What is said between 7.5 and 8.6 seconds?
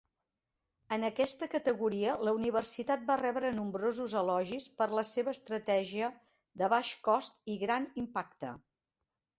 i gran impacte".